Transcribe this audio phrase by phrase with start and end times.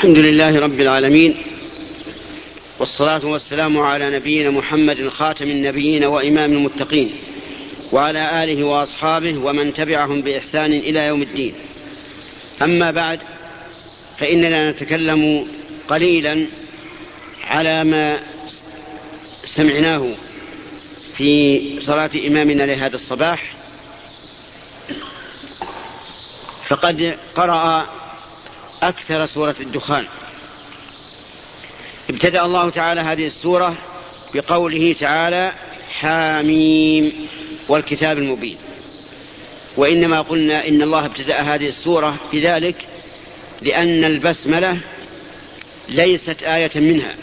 [0.00, 1.36] الحمد لله رب العالمين
[2.78, 7.12] والصلاة والسلام على نبينا محمد خاتم النبيين وإمام المتقين
[7.92, 11.54] وعلى آله وأصحابه ومن تبعهم بإحسان إلى يوم الدين.
[12.62, 13.20] أما بعد
[14.18, 15.46] فإننا نتكلم
[15.88, 16.46] قليلا
[17.44, 18.18] على ما
[19.44, 20.14] سمعناه
[21.16, 23.54] في صلاة إمامنا لهذا الصباح.
[26.68, 27.99] فقد قرأ
[28.82, 30.06] أكثر سورة الدخان.
[32.10, 33.78] ابتدأ الله تعالى هذه السورة
[34.34, 35.52] بقوله تعالى
[35.92, 37.12] حاميم
[37.68, 38.56] والكتاب المبين.
[39.76, 42.76] وإنما قلنا إن الله ابتدأ هذه السورة بذلك
[43.62, 44.78] لأن البسملة
[45.88, 47.14] ليست آية منها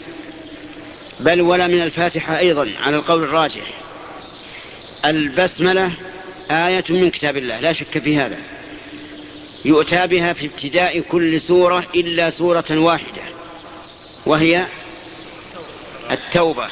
[1.20, 3.74] بل ولا من الفاتحة أيضا على القول الراجح.
[5.04, 5.92] البسملة
[6.50, 8.38] آية من كتاب الله لا شك في هذا.
[9.64, 13.22] يؤتى بها في ابتداء كل سورة إلا سورة واحدة
[14.26, 14.66] وهي
[16.10, 16.68] التوبة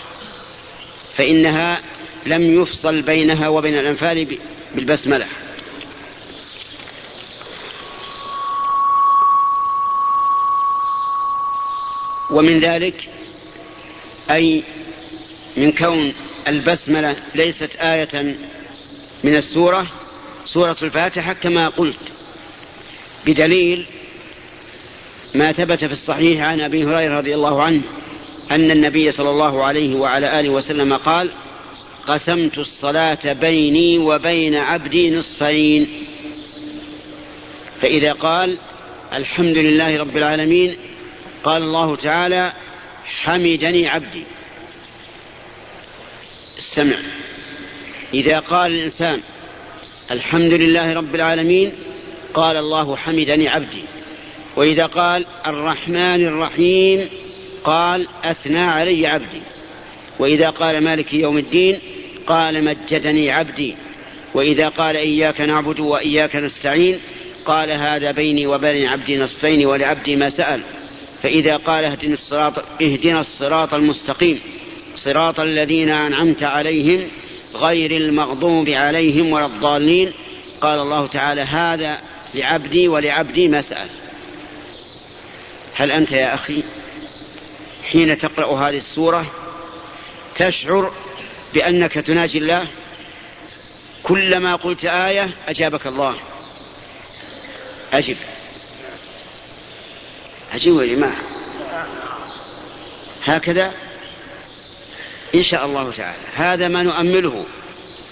[1.16, 1.80] فإنها
[2.26, 4.38] لم يفصل بينها وبين الأنفال
[4.74, 5.26] بالبسملة.
[12.30, 13.08] ومن ذلك
[14.30, 14.62] أي
[15.56, 16.14] من كون
[16.48, 18.36] البسملة ليست آية
[19.24, 19.86] من السورة
[20.44, 22.05] سورة الفاتحة كما قلت.
[23.26, 23.86] بدليل
[25.34, 27.82] ما ثبت في الصحيح عن أبي هريرة رضي الله عنه
[28.50, 31.32] أن النبي صلى الله عليه وعلى آله وسلم قال
[32.06, 35.88] قسمت الصلاة بيني وبين عبدي نصفين.
[37.80, 38.58] فإذا قال
[39.12, 40.78] الحمد لله رب العالمين
[41.44, 42.52] قال الله تعالى
[43.04, 44.22] حمدني عبدي.
[46.58, 46.96] استمع.
[48.14, 49.20] إذا قال الإنسان
[50.10, 51.72] الحمد لله رب العالمين
[52.36, 53.82] قال الله حمدني عبدي.
[54.56, 57.08] وإذا قال الرحمن الرحيم
[57.64, 59.40] قال أثنى علي عبدي.
[60.18, 61.80] وإذا قال مالك يوم الدين
[62.26, 63.76] قال مجدني عبدي.
[64.34, 67.00] وإذا قال إياك نعبد وإياك نستعين
[67.44, 70.62] قال هذا بيني وبين عبدي نصفين ولعبدي ما سأل.
[71.22, 74.40] فإذا قال اهدنا الصراط اهدنا الصراط المستقيم
[74.96, 77.08] صراط الذين أنعمت عليهم
[77.54, 80.12] غير المغضوب عليهم ولا الضالين.
[80.60, 81.98] قال الله تعالى هذا
[82.36, 83.88] لعبدي ولعبدي ما سأل.
[85.74, 86.62] هل أنت يا أخي
[87.90, 89.26] حين تقرأ هذه السورة
[90.34, 90.92] تشعر
[91.54, 92.68] بأنك تناجي الله؟
[94.02, 96.14] كلما قلت آية أجابك الله.
[97.92, 98.16] أجب.
[100.52, 101.16] أجيبوا يا جماعة.
[103.24, 103.72] هكذا
[105.34, 106.22] إن شاء الله تعالى.
[106.34, 107.44] هذا ما نؤمله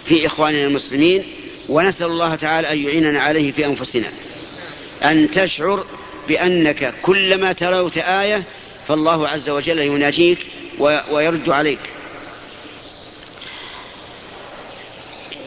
[0.05, 4.09] في إخواننا المسلمين ونسأل الله تعالى أن يعيننا عليه في أنفسنا.
[5.03, 5.87] أن تشعر
[6.29, 8.43] بأنك كلما تلوت آية
[8.89, 10.39] فالله عز وجل يناجيك
[11.11, 11.79] ويرد عليك.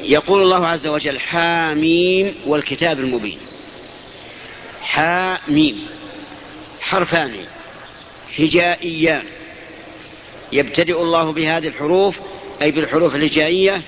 [0.02, 3.40] يقول الله عز وجل حاميم والكتاب المبين.
[4.82, 5.88] حاميم
[6.82, 7.36] حرفان
[8.40, 9.24] هجائيان
[10.52, 12.16] يبتدئ الله بهذه الحروف
[12.62, 13.82] أي بالحروف الهجائية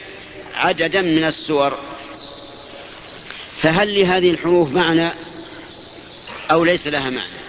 [0.55, 1.77] عددا من السور.
[3.61, 5.11] فهل لهذه الحروف معنى
[6.51, 7.39] أو ليس لها معنى؟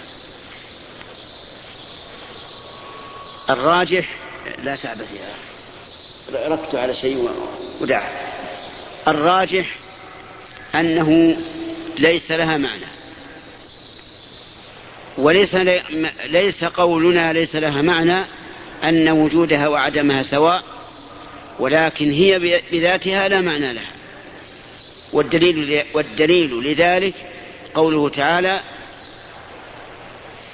[3.50, 4.16] الراجح
[4.62, 7.30] لا تعبث يا ركت على شيء
[7.80, 8.02] ودع.
[9.08, 9.76] الراجح
[10.74, 11.36] أنه
[11.98, 12.86] ليس لها معنى.
[15.18, 15.54] وليس
[16.26, 18.24] ليس قولنا ليس لها معنى
[18.84, 20.64] أن وجودها وعدمها سواء
[21.58, 23.99] ولكن هي بذاتها لا معنى لها.
[25.12, 27.14] والدليل, والدليل لذلك
[27.74, 28.60] قوله تعالى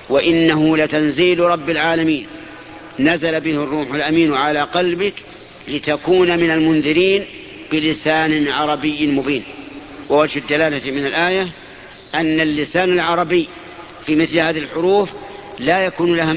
[0.08, 2.26] وإنه لتنزيل رب العالمين.
[2.98, 5.14] نزل به الروح الأمين على قلبك
[5.68, 7.24] لتكون من المنذرين
[7.72, 9.44] بلسان عربي مبين.
[10.10, 11.48] ووجه الدلالة من الآية
[12.14, 13.48] أن اللسان العربي
[14.06, 15.08] في مثل هذه الحروف
[15.58, 16.36] لا يكون لها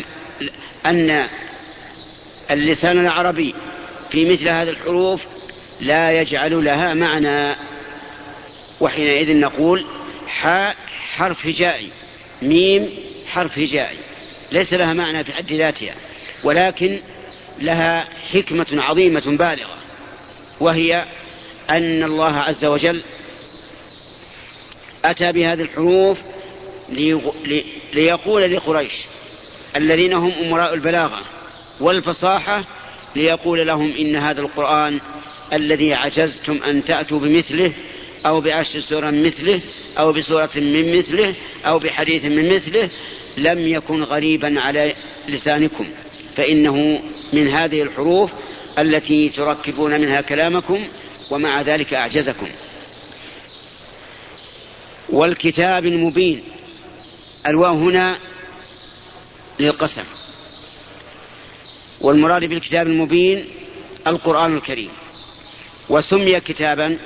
[0.85, 1.27] أن
[2.51, 3.55] اللسان العربي
[4.11, 5.21] في مثل هذه الحروف
[5.81, 7.55] لا يجعل لها معنى.
[8.79, 9.85] وحينئذ نقول
[10.27, 10.75] حاء
[11.15, 11.89] حرف هجائي
[12.41, 12.89] ميم
[13.27, 13.97] حرف هجائي
[14.51, 15.95] ليس لها معنى في حد ذاتها
[16.43, 17.01] ولكن
[17.59, 19.77] لها حكمة عظيمة بالغة
[20.59, 21.05] وهي
[21.69, 23.03] أن الله عز وجل
[25.05, 26.17] أتى بهذه الحروف
[27.93, 28.93] ليقول لقريش
[29.75, 31.21] الذين هم أمراء البلاغة
[31.79, 32.63] والفصاحة
[33.15, 35.01] ليقول لهم إن هذا القرآن
[35.53, 37.73] الذي عجزتم أن تأتوا بمثله
[38.25, 39.61] أو بعشر سور مثله
[39.97, 41.35] أو بسورة من مثله
[41.65, 42.89] أو بحديث من مثله
[43.37, 44.95] لم يكن غريبا على
[45.27, 45.87] لسانكم.
[46.35, 47.01] فإنه
[47.33, 48.31] من هذه الحروف
[48.79, 50.87] التي تركبون منها كلامكم
[51.31, 52.47] ومع ذلك أعجزكم.
[55.09, 56.43] والكتاب المبين.
[57.47, 58.19] الواو هنا
[59.59, 60.03] للقسم.
[62.01, 63.45] والمراد بالكتاب المبين
[64.07, 64.89] القرآن الكريم.
[65.89, 66.97] وسمي كتابا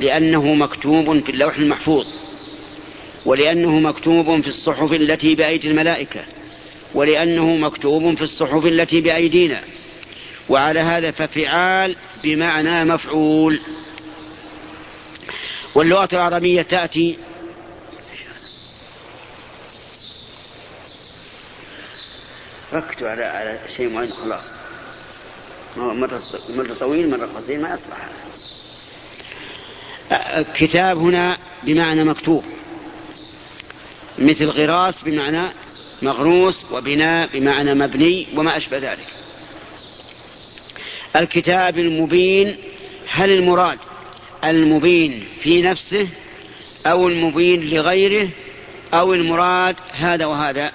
[0.00, 2.06] لأنه مكتوب في اللوح المحفوظ
[3.26, 6.24] ولأنه مكتوب في الصحف التي بأيدي الملائكة
[6.94, 9.62] ولأنه مكتوب في الصحف التي بأيدينا.
[10.48, 13.60] وعلى هذا ففعال بمعنى مفعول.
[15.74, 17.18] واللغة العربية تأتي
[22.72, 24.44] ركتوا على على شيء معين خلاص.
[25.76, 28.08] مرة مرة طويل مرة قصير ما يصلح
[30.54, 32.44] كتاب هنا بمعنى مكتوب.
[34.18, 35.52] مثل غراس بمعنى
[36.02, 39.06] مغروس وبناء بمعنى مبني وما أشبه ذلك.
[41.16, 42.56] الكتاب المبين
[43.08, 43.78] هل المراد
[44.44, 46.08] المبين في نفسه
[46.86, 48.28] أو المبين لغيره
[48.94, 50.72] أو المراد هذا وهذا؟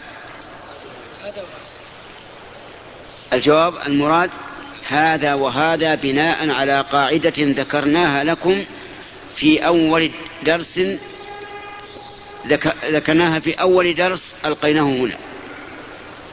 [3.34, 4.30] الجواب المراد
[4.88, 8.66] هذا وهذا بناء على قاعدة ذكرناها لكم
[9.36, 10.12] في أول
[10.44, 10.80] درس
[12.86, 15.18] ذكرناها في أول درس ألقيناه هنا.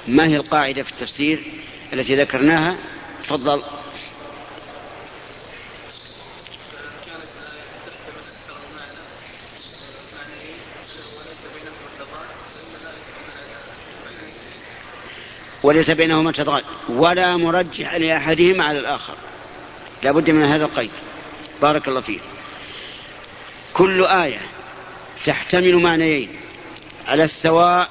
[0.09, 1.43] ما هي القاعدة في التفسير
[1.93, 2.77] التي ذكرناها؟
[3.25, 3.63] تفضل.
[15.63, 16.65] وليس بينهما تضاد.
[16.89, 19.15] ولا مرجح لأحدهما على الآخر.
[20.03, 20.91] لا بد من هذا القيد.
[21.63, 22.21] بارك الله فيك.
[23.81, 24.41] كل آية
[25.27, 26.29] تحتمل معنيين
[27.09, 27.91] على السواء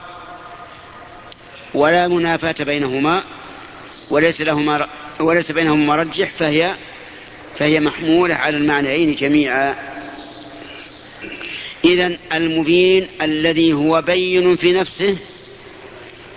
[1.74, 3.24] ولا منافاة بينهما
[4.10, 4.88] وليس لهما
[5.20, 6.76] وليس بينهما مرجح فهي
[7.58, 9.76] فهي محمولة على المعنيين جميعا.
[11.86, 15.18] إذا المبين الذي هو بين في نفسه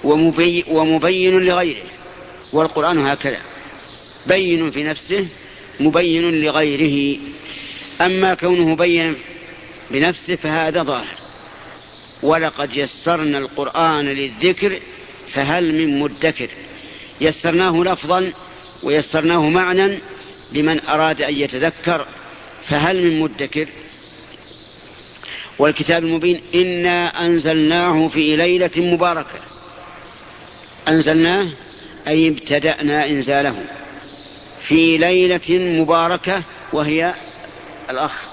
[0.04, 1.82] ومبين, ومبين لغيره
[2.52, 3.40] والقرآن هكذا
[4.26, 5.26] بين في نفسه
[5.80, 7.18] مبين لغيره.
[8.00, 9.16] أما كونه بين
[9.92, 11.14] بنفسه فهذا ظاهر.
[12.22, 14.80] ولقد يسرنا القرآن للذكر
[15.32, 16.48] فهل من مدكر؟
[17.20, 18.32] يسرناه لفظا
[18.82, 19.98] ويسرناه معنى
[20.52, 22.06] لمن أراد أن يتذكر
[22.68, 23.68] فهل من مدكر؟
[25.58, 29.40] والكتاب المبين إنا أنزلناه في ليلة مباركة.
[30.88, 31.48] أنزلناه
[32.08, 33.64] أي ابتدأنا إنزاله.
[34.68, 36.42] في ليلة مباركة
[36.72, 37.14] وهي
[37.90, 38.31] الأخ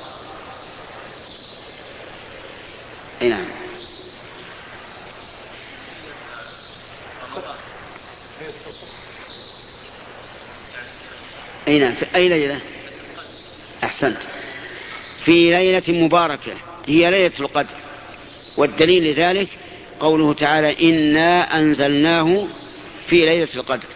[3.22, 3.46] أي نعم.
[11.68, 11.96] أي نعم.
[11.96, 12.60] في أي ليلة؟
[13.84, 14.18] أحسنت.
[15.26, 16.54] في ليلة مباركة
[16.88, 17.76] هي ليلة القدر
[18.58, 19.48] والدليل لذلك
[20.00, 22.48] قوله تعالى إنا أنزلناه
[23.08, 23.88] في ليلة القدر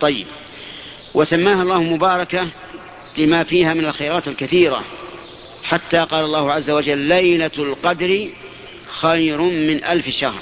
[0.00, 0.26] طيب.
[1.14, 2.48] وسماها الله مباركة
[3.18, 4.84] لما فيها من الخيرات الكثيرة
[5.64, 8.30] حتى قال الله عز وجل ليلة القدر
[9.00, 10.40] خير من ألف شهر.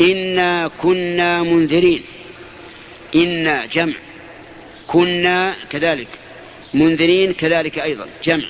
[0.00, 2.04] إنا كنا منذرين.
[3.14, 3.94] إنا جمع.
[4.86, 6.08] كنا كذلك.
[6.74, 8.06] منذرين كذلك أيضا.
[8.24, 8.44] جمع.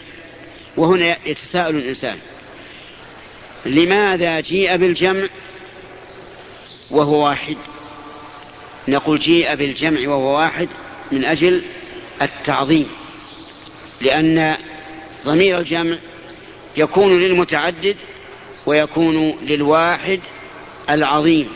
[0.76, 2.18] وهنا يتساءل الإنسان.
[3.66, 5.28] لماذا جيء بالجمع
[6.90, 7.56] وهو واحد؟
[8.88, 10.68] نقول جيء بالجمع وهو واحد
[11.12, 11.62] من أجل
[12.22, 12.88] التعظيم.
[14.00, 14.56] لأن
[15.24, 15.96] ضمير الجمع
[16.76, 17.96] يكون للمتعدد
[18.66, 20.20] ويكون للواحد
[20.90, 21.48] العظيم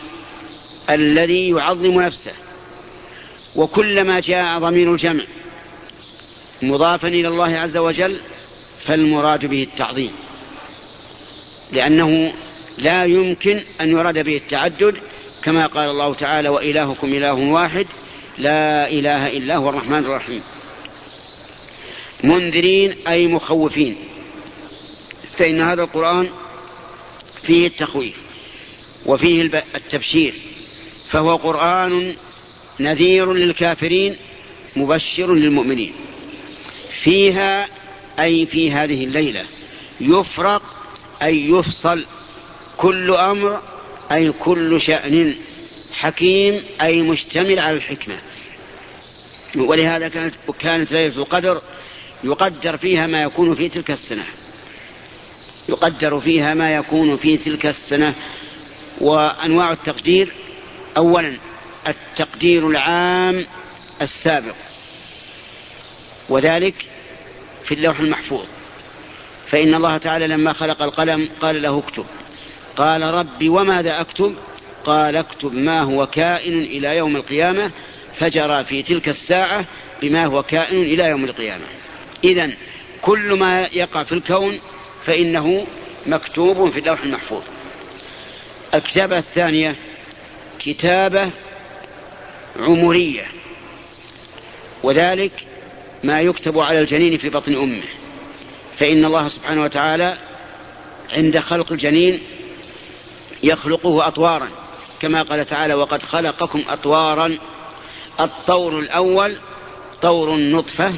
[0.89, 2.33] الذي يعظم نفسه.
[3.55, 5.23] وكلما جاء ضمير الجمع
[6.61, 8.19] مضافا إلى الله عز وجل
[8.85, 10.11] فالمراد به التعظيم.
[11.71, 12.33] لأنه
[12.77, 14.95] لا يمكن أن يراد به التعدد
[15.43, 17.87] كما قال الله تعالى وإلهكم إله واحد
[18.37, 20.41] لا إله إلا هو الرحمن الرحيم.
[22.23, 23.95] منذرين أي مخوفين.
[25.37, 26.29] فإن هذا القرآن
[27.43, 28.15] فيه التخويف
[29.05, 30.33] وفيه التبشير
[31.09, 32.15] فهو قرآن
[32.79, 34.17] نذير للكافرين
[34.75, 35.93] مبشر للمؤمنين.
[37.03, 37.67] فيها
[38.19, 39.45] أي في هذه الليلة
[40.01, 40.61] يفرق
[41.23, 42.05] أي يفصل
[42.77, 43.61] كل أمر
[44.11, 45.35] أي كل شأن
[45.93, 48.17] حكيم أي مشتمل على الحكمة.
[49.55, 51.61] ولهذا كانت كانت ليلة القدر
[52.23, 54.25] يقدر فيها ما يكون في تلك السنة.
[55.69, 58.15] يقدر فيها ما يكون في تلك السنة
[59.01, 60.33] وأنواع التقدير
[60.97, 61.39] أولا
[61.87, 63.45] التقدير العام
[64.01, 64.55] السابق
[66.29, 66.75] وذلك
[67.65, 68.45] في اللوح المحفوظ
[69.49, 72.05] فإن الله تعالى لما خلق القلم قال له اكتب
[72.77, 74.35] قال ربي وماذا أكتب؟
[74.85, 77.71] قال اكتب ما هو كائن إلى يوم القيامة
[78.19, 79.65] فجرى في تلك الساعة
[80.01, 81.63] بما هو كائن إلى يوم القيامة.
[82.23, 82.51] إذا
[83.01, 84.59] كل ما يقع في الكون
[85.05, 85.67] فإنه
[86.05, 87.43] مكتوب في اللوح المحفوظ.
[88.73, 89.75] الكتابة الثانية
[90.59, 91.31] كتابة
[92.59, 93.25] عمرية.
[94.83, 95.31] وذلك
[96.03, 97.83] ما يكتب على الجنين في بطن أمه.
[98.77, 100.17] فإن الله سبحانه وتعالى
[101.11, 102.21] عند خلق الجنين
[103.43, 104.49] يخلقه أطوارا.
[105.01, 107.37] كما قال تعالى وقد خلقكم أطوارا
[108.19, 109.37] الطور الأول
[110.01, 110.93] طور النطفة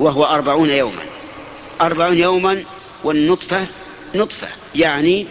[0.00, 1.02] وهو أربعون يوما.
[1.80, 2.64] أربعون يوما
[3.04, 3.66] والنطفة
[4.14, 5.26] نطفة يعني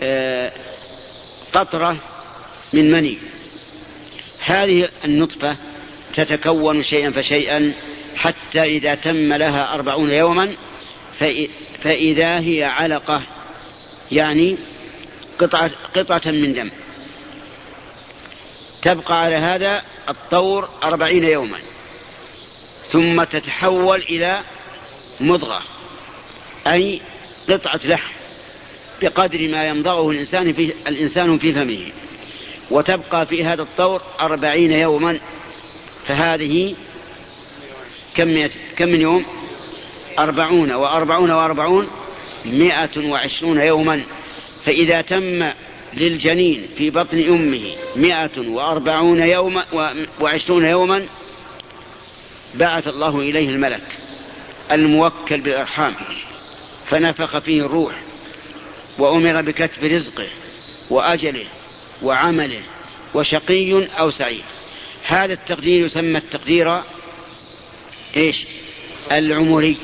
[0.00, 0.52] آه،
[1.52, 1.96] قطرة
[2.72, 3.18] من مني.
[4.44, 5.56] هذه النطفة
[6.14, 7.74] تتكون شيئا فشيئا
[8.16, 10.56] حتى إذا تم لها أربعون يوما
[11.82, 13.22] فإذا هي علقة
[14.12, 14.56] يعني
[15.38, 16.70] قطعة, قطعة من دم.
[18.82, 21.58] تبقى على هذا الطور أربعين يوما
[22.92, 24.40] ثم تتحول إلى
[25.20, 25.62] مضغة
[26.66, 27.00] أي
[27.48, 28.12] قطعة لحم
[29.02, 31.92] بقدر ما يمضغه الإنسان في, الإنسان في فمه
[32.70, 35.20] وتبقى في هذا الطور أربعين يوما
[36.06, 36.74] فهذه
[38.16, 39.24] كم, كم من يوم؟
[40.18, 41.88] أربعون وأربعون وأربعون
[42.44, 44.04] مائة وعشرون يوما.
[44.64, 45.50] فإذا تم
[45.94, 49.64] للجنين في بطن أمه مائة وأربعون يوما
[50.20, 51.06] وعشرون يوما
[52.54, 53.86] بعث الله إليه الملك
[54.72, 55.94] الموكل بالأرحام.
[56.92, 57.94] فنفخ فيه الروح
[58.98, 60.28] وأمر بكتب رزقه
[60.90, 61.44] وأجله
[62.02, 62.62] وعمله
[63.14, 64.44] وشقي أو سعيد.
[65.06, 66.82] هذا التقدير يسمى التقدير
[68.16, 68.46] إيش؟
[69.12, 69.76] العمري.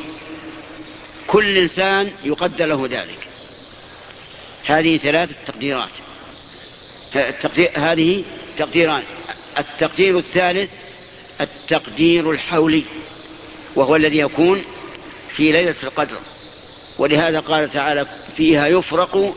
[1.27, 3.29] كل إنسان يقدر له ذلك.
[4.67, 5.91] هذه ثلاث تقديرات.
[7.17, 8.25] التقدير هذه
[8.59, 9.03] تقديران.
[9.59, 10.71] التقدير الثالث
[11.41, 12.85] التقدير الحولي
[13.77, 14.65] وهو الذي يكون
[15.37, 16.19] في ليلة القدر.
[16.99, 19.35] ولهذا قال تعالى فيها يفرق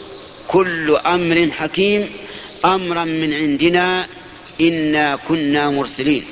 [0.48, 2.10] كل أمر حكيم
[2.66, 4.08] أمرا من عندنا
[4.62, 6.26] إنا كنا مرسلين.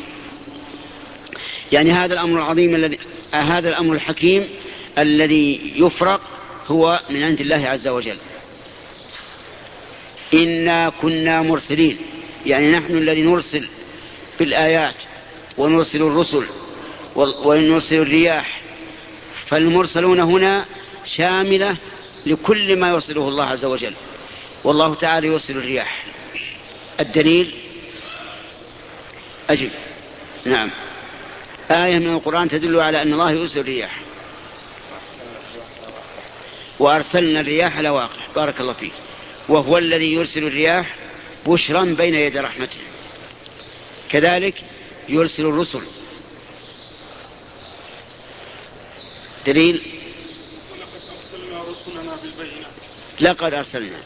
[1.71, 3.00] يعني هذا الأمر العظيم الذي
[3.33, 4.50] هذا الأمر الحكيم
[4.98, 6.21] الذي يفرق
[6.67, 8.17] هو من عند الله عز وجل.
[10.33, 11.98] إنا كنا مرسلين.
[12.45, 13.67] يعني نحن الذي نرسل
[14.39, 14.95] بالآيات
[15.57, 16.45] ونرسل الرسل
[17.15, 18.62] ونرسل الرياح.
[19.48, 20.65] فالمرسلون هنا
[21.06, 21.77] شاملة
[22.25, 23.94] لكل ما يرسله الله عز وجل.
[24.63, 26.06] والله تعالى يرسل الرياح.
[27.00, 27.56] الدليل؟
[29.50, 29.70] أجل.
[30.46, 30.72] نعم.
[31.72, 34.01] آية من القرآن تدل على أن الله يرسل الرياح.
[36.79, 38.94] وأرسلنا الرياح لواقع بارك الله فيك.
[39.50, 40.96] وهو الذي يرسل الرياح
[41.48, 42.77] بشرا بين يدي رحمته.
[44.10, 44.56] كذلك
[45.10, 45.82] يرسل الرسل.
[49.48, 49.99] دليل؟
[53.21, 53.97] لقد أرسلنا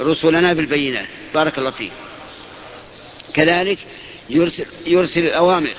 [0.00, 1.06] رسلنا بالبينات.
[1.34, 1.92] بارك الله فيك.
[3.34, 3.78] كذلك
[4.30, 5.74] يرسل, يرسل الأوامر.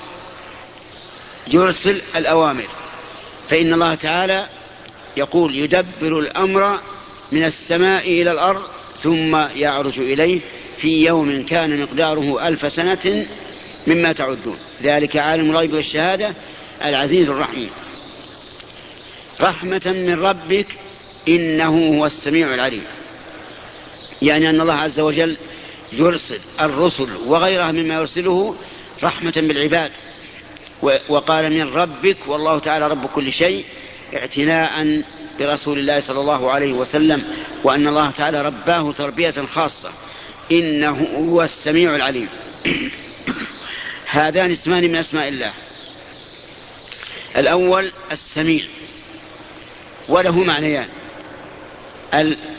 [1.48, 2.68] يرسل الأوامر.
[3.48, 4.46] فإن الله تعالى
[5.16, 6.80] يقول يدبر الأمر
[7.32, 8.62] من السماء إلى الأرض
[9.02, 10.40] ثم يعرج إليه
[10.78, 13.26] في يوم كان مقداره ألف سنة
[13.86, 14.58] مما تعدون.
[14.82, 16.34] ذلك عالم الغيب والشهادة
[16.84, 17.70] العزيز الرحيم.
[19.40, 20.66] رحمة من ربك
[21.28, 22.84] إنه هو السميع العليم.
[24.22, 25.36] يعني أن الله عز وجل
[25.92, 28.56] يرسل الرسل وغيرها مما يرسله
[29.02, 29.92] رحمة بالعباد.
[31.08, 33.64] وقال من ربك والله تعالى رب كل شيء
[34.14, 35.02] اعتناء
[35.38, 37.24] برسول الله صلى الله عليه وسلم
[37.64, 39.92] وأن الله تعالى رباه تربية خاصة.
[40.52, 42.28] إنه هو السميع العليم.
[44.06, 45.52] هذان اسمان من أسماء الله.
[47.36, 48.66] الأول السميع.
[50.08, 50.88] وله معنيان.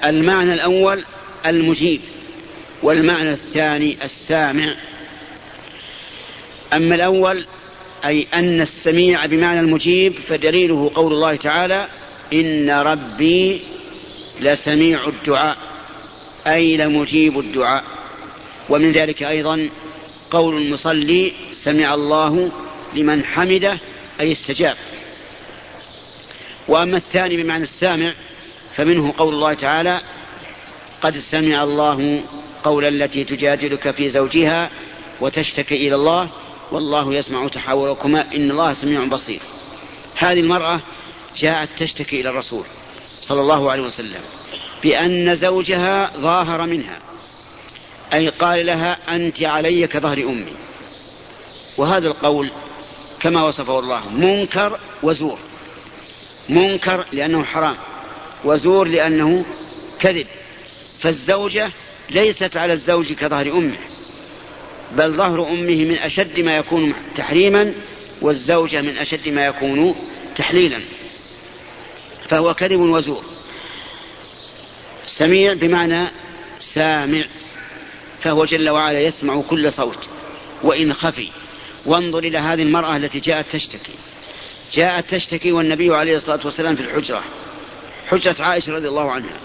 [0.04, 1.04] المعنى الأول
[1.46, 2.02] المجيب
[2.84, 4.76] والمعنى الثاني السامع.
[6.74, 7.46] أما الأول
[8.06, 11.88] أي أن السميع بمعنى المجيب فدليله قول الله تعالى
[12.34, 13.62] إن ربي
[14.40, 15.58] لسميع الدعاء
[16.48, 17.84] أي لمجيب الدعاء.
[18.70, 19.70] ومن ذلك أيضا
[20.32, 22.52] قول المصلي سمع الله
[22.94, 23.78] لمن حمده
[24.20, 24.76] أي استجاب.
[26.68, 28.14] وأما الثاني بمعنى السامع
[28.76, 30.02] فمنه قول الله تعالى
[31.02, 32.24] قد سمع الله
[32.64, 34.70] قول التي تجادلك في زوجها
[35.22, 36.30] وتشتكي إلى الله
[36.72, 39.40] والله يسمع تحاوركما إن الله سميع بصير.
[40.16, 40.80] هذه المرأة
[41.38, 42.66] جاءت تشتكي إلى الرسول
[43.22, 44.22] صلى الله عليه وسلم
[44.84, 47.00] بأن زوجها ظاهر منها
[48.14, 50.54] أي قال لها أنت علي كظهر أمي.
[51.78, 52.52] وهذا القول
[53.20, 55.40] كما وصفه الله منكر وزور.
[56.50, 57.76] منكر لأنه حرام.
[58.46, 59.46] وزور لأنه
[60.00, 60.28] كذب.
[61.00, 61.72] فالزوجة
[62.10, 63.78] ليست على الزوج كظهر أمه
[64.92, 67.74] بل ظهر أمه من أشد ما يكون تحريما
[68.22, 69.96] والزوجة من أشد ما يكون
[70.36, 70.82] تحليلا.
[72.30, 73.24] فهو كذب وزور.
[75.08, 76.08] سميع بمعنى
[76.60, 77.26] سامع.
[78.22, 80.00] فهو جل وعلا يسمع كل صوت
[80.64, 81.30] وإن خفي.
[81.86, 83.94] وانظر إلى هذه المرأة التي جاءت تشتكي.
[84.74, 87.24] جاءت تشتكي والنبي عليه الصلاة والسلام في الحجرة.
[88.14, 89.40] حجرة عائشة رضي الله عنها.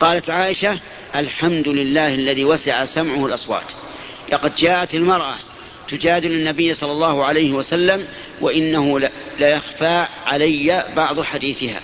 [0.00, 0.78] قالت عائشة
[1.16, 3.64] الحمد لله الذي وسع سمعه الأصوات.
[4.32, 5.34] لقد جاءت المرأة
[5.88, 8.08] تجادل النبي صلى الله عليه وسلم
[8.40, 8.98] وإنه
[9.38, 11.80] لا يخفى علي بعض حديثها.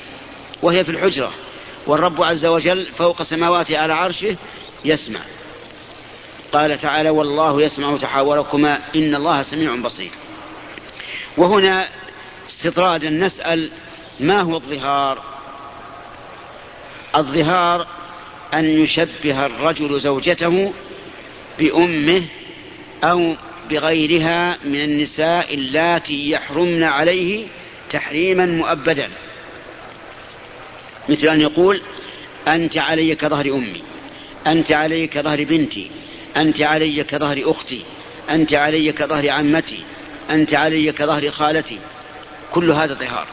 [0.63, 1.33] وهي في الحجرة
[1.87, 4.37] والرب عز وجل فوق سماواته على عرشه
[4.85, 5.21] يسمع.
[6.53, 10.11] قال تعالى والله يسمع تحاوركما إن الله سميع بصير.
[11.37, 11.89] وهنا
[12.51, 13.71] استطرادا نسأل
[14.21, 15.23] ما هو الظهار؟
[17.16, 17.87] الظهار
[18.54, 20.73] أن يشبه الرجل زوجته
[21.59, 22.23] بأمه
[23.04, 23.35] أو
[23.71, 27.47] بغيرها من النساء اللاتي يحرمن عليه
[27.92, 29.09] تحريما مؤبدا.
[31.09, 31.81] مثل أن يقول
[32.49, 33.83] أنت علي كظهر أمي
[34.47, 35.90] أنت علي كظهر بنتي
[36.37, 37.81] أنت علي كظهر أختي
[38.31, 39.83] أنت علي كظهر عمتي
[40.31, 41.78] أنت علي كظهر خالتي.
[42.52, 43.26] كل هذا ظهار.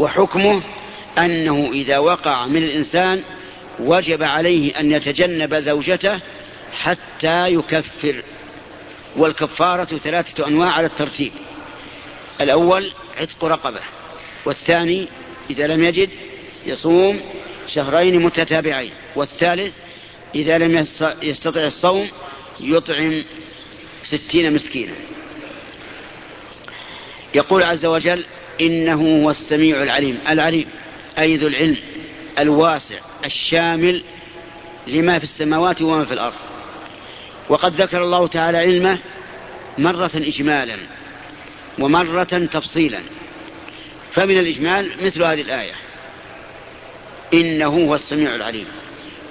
[0.00, 0.62] وحكمه
[1.18, 3.22] أنه إذا وقع من الإنسان
[3.78, 6.20] وجب عليه أن يتجنب زوجته
[6.72, 8.22] حتى يكفر
[9.16, 11.32] والكفارة ثلاثة أنواع على الترتيب.
[12.40, 13.80] الأول عتق رقبة
[14.44, 15.08] والثاني
[15.50, 16.10] إذا لم يجد
[16.66, 17.20] يصوم
[17.68, 19.74] شهرين متتابعين والثالث
[20.34, 20.86] إذا لم
[21.22, 22.10] يستطع الصوم
[22.60, 23.24] يطعم
[24.04, 24.92] ستين مسكينا.
[27.34, 28.24] يقول عز وجل
[28.60, 30.66] إنه هو السميع العليم العليم
[31.18, 31.76] أي ذو العلم
[32.38, 34.02] الواسع الشامل
[34.86, 36.34] لما في السماوات وما في الأرض.
[37.48, 38.98] وقد ذكر الله تعالى علمه
[39.78, 40.78] مرة إجمالا
[41.78, 43.00] ومرة تفصيلا.
[44.12, 45.72] فمن الإجمال مثل هذه الآية
[47.34, 48.66] إنه هو السميع العليم.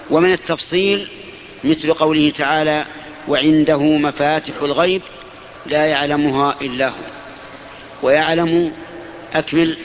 [0.09, 1.07] ومن التفصيل
[1.63, 2.85] مثل قوله تعالى
[3.27, 5.01] وعنده مفاتح الغيب
[5.65, 7.03] لا يعلمها إلا هو.
[8.03, 8.73] ويعلم
[9.33, 9.77] أكمل.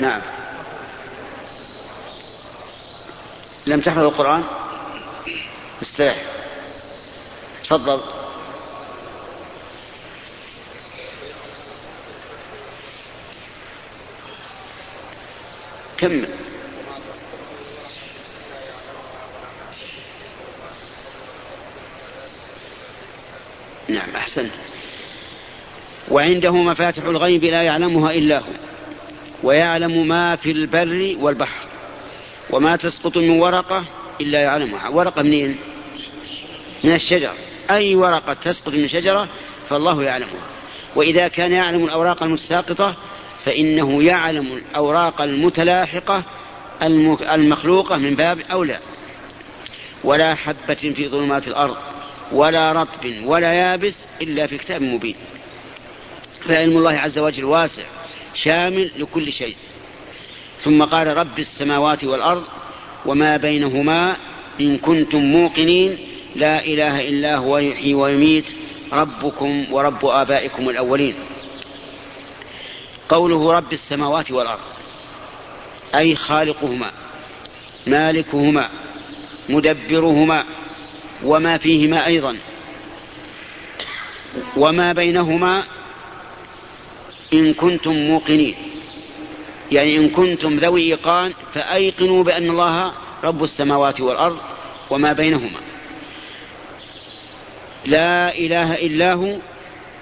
[0.00, 0.20] نعم.
[3.66, 4.44] لم تحفظ القرآن؟
[5.82, 6.22] استريح.
[7.64, 8.00] تفضل.
[15.98, 16.28] كمل.
[23.88, 24.52] نعم أحسنت.
[26.10, 28.52] وعنده مفاتح الغيب لا يعلمها إلا هو
[29.42, 31.66] ويعلم ما في البر والبحر
[32.50, 33.84] وما تسقط من ورقة
[34.20, 34.88] إلا يعلمها.
[34.88, 35.56] ورقة منين؟
[36.84, 37.32] من الشجر
[37.70, 39.28] أي ورقة تسقط من شجرة
[39.68, 40.46] فالله يعلمها.
[40.96, 42.96] وإذا كان يعلم الأوراق المتساقطة
[43.44, 46.22] فإنه يعلم الأوراق المتلاحقة
[47.32, 48.78] المخلوقة من باب أولى.
[50.04, 51.76] ولا حبة في ظلمات الأرض
[52.32, 55.16] ولا رطب ولا يابس إلا في كتاب مبين.
[56.46, 57.82] فعلم الله عز وجل واسع
[58.34, 59.56] شامل لكل شيء.
[60.64, 62.44] ثم قال رب السماوات والأرض
[63.06, 64.16] وما بينهما
[64.60, 65.98] إن كنتم موقنين.
[66.36, 68.44] لا إله إلا هو يحيي ويميت
[68.92, 71.16] ربكم ورب آبائكم الأولين.
[73.08, 74.60] قوله رب السماوات والأرض
[75.94, 76.90] أي خالقهما
[77.86, 78.68] مالكهما
[79.48, 80.44] مدبرهما
[81.24, 82.38] وما فيهما أيضا.
[84.56, 85.64] وما بينهما
[87.32, 88.56] إن كنتم موقنين.
[89.72, 92.92] يعني إن كنتم ذوي إيقان فأيقنوا بأن الله
[93.24, 94.38] رب السماوات والأرض
[94.90, 95.60] وما بينهما.
[97.86, 99.36] لا إله إلا هو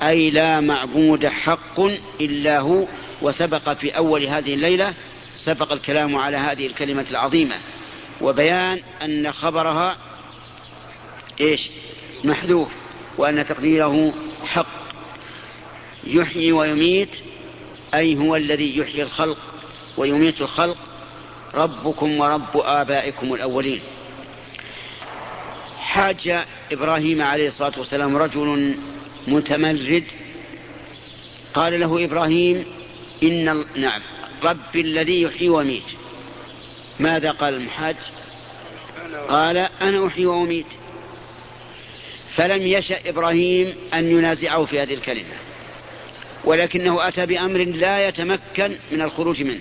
[0.02, 1.80] أي لا معبود حق
[2.20, 2.86] إلا هو
[3.22, 4.94] وسبق في أول هذه الليلة
[5.36, 7.54] سبق الكلام على هذه الكلمة العظيمة.
[8.20, 9.96] وبيان أن خبرها
[11.40, 11.70] إيش؟
[12.24, 12.68] محذوف
[13.18, 14.14] وأن تقديره
[14.46, 14.85] حق.
[16.06, 17.16] يحيي ويميت
[17.94, 19.38] أي هو الذي يحيي الخلق
[19.96, 20.78] ويميت الخلق
[21.54, 23.80] ربكم ورب آبائكم الأولين.
[25.78, 28.76] حاج إبراهيم عليه الصلاة والسلام رجل
[29.28, 30.04] متمرد.
[31.54, 32.64] قال له إبراهيم
[33.22, 34.02] إن نعم
[34.44, 35.82] رب الذي يحيي ويميت.
[37.00, 37.96] ماذا قال المحاج
[39.28, 40.66] قال أنا أحيي وأميت.
[42.34, 45.45] فلم يشأ إبراهيم أن ينازعه في هذه الكلمة.
[46.46, 49.60] ولكنه أتى بأمر لا يتمكن من الخروج منه.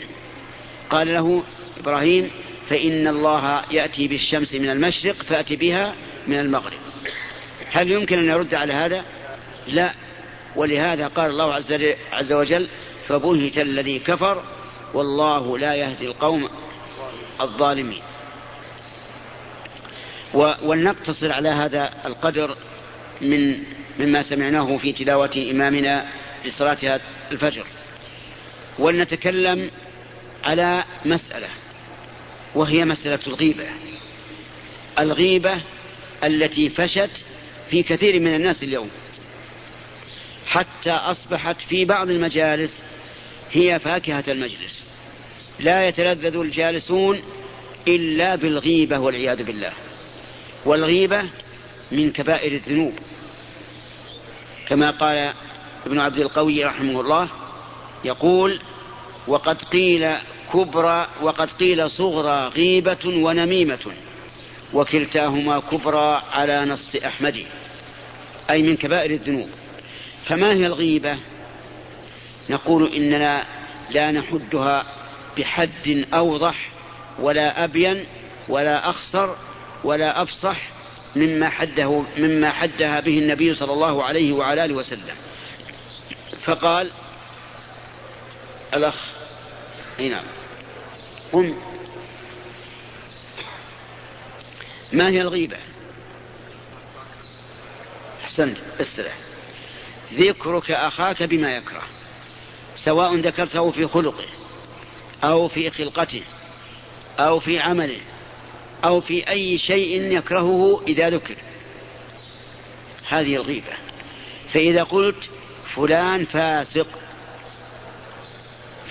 [0.89, 1.43] قال له
[1.79, 2.31] إبراهيم
[2.69, 5.95] فإن الله يأتي بالشمس من المشرق فأتي بها
[6.27, 6.79] من المغرب.
[7.71, 9.05] هل يمكن أن يرد على هذا؟
[9.67, 9.93] لا.
[10.55, 11.53] ولهذا قال الله
[12.13, 12.67] عز وجل
[13.07, 14.43] فبهت الذي كفر
[14.93, 16.49] والله لا يهدي القوم
[17.41, 18.01] الظالمين.
[20.63, 22.55] ولنقتصر على هذا القدر
[23.21, 23.63] من
[23.99, 26.05] مما سمعناه في تلاوة إمامنا
[26.45, 26.99] لصلاة
[27.31, 27.65] الفجر.
[28.79, 29.71] ولنتكلم
[30.43, 31.47] على مسألة
[32.55, 33.65] وهي مسألة الغيبة.
[34.99, 35.61] الغيبة
[36.23, 37.09] التي فشت
[37.69, 38.89] في كثير من الناس اليوم.
[40.47, 42.73] حتى أصبحت في بعض المجالس
[43.51, 44.79] هي فاكهة المجلس.
[45.59, 47.21] لا يتلذذ الجالسون
[47.87, 49.73] إلا بالغيبة والعياذ بالله.
[50.65, 51.23] والغيبة
[51.91, 52.93] من كبائر الذنوب.
[54.67, 55.33] كما قال
[55.85, 57.27] ابن عبد القوي رحمه الله
[58.05, 58.59] يقول
[59.27, 60.11] وقد قيل
[60.53, 63.93] كبرى وقد قيل صغرى غيبة ونميمة
[64.73, 67.45] وكلتاهما كبرى على نص أحمد
[68.49, 69.49] أي من كبائر الذنوب.
[70.25, 71.17] فما هي الغيبة؟
[72.49, 73.45] نقول إننا
[73.91, 74.85] لا نحدها
[75.37, 76.69] بحد أوضح
[77.19, 78.05] ولا أبين
[78.49, 79.29] ولا أخصر
[79.83, 80.57] ولا أفصح
[81.15, 85.15] مما حده مما حدها به النبي صلى الله عليه وعلى آله وسلم.
[86.45, 86.91] فقال
[88.73, 88.95] الأخ
[89.99, 90.25] أي نعم.
[91.31, 91.53] قم.
[94.93, 95.57] ما هي الغيبة؟
[98.23, 99.17] أحسنت استرح.
[100.13, 101.83] ذكرك أخاك بما يكره
[102.75, 104.27] سواء ذكرته في خلقه
[105.23, 106.21] أو في خلقته
[107.19, 108.01] أو في عمله
[108.83, 111.35] أو في أي شيء يكرهه إذا ذكر.
[113.07, 113.73] هذه الغيبة.
[114.53, 115.29] فإذا قلت
[115.75, 116.87] فلان فاسق.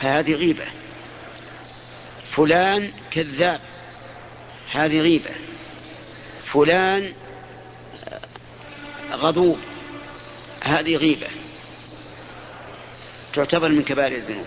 [0.00, 0.64] فهذه غيبة.
[2.36, 3.60] فلان كذاب.
[4.72, 5.30] هذه غيبة.
[6.52, 7.12] فلان
[9.12, 9.58] غضوب.
[10.60, 11.28] هذه غيبة.
[13.34, 14.46] تعتبر من كبائر الذنوب.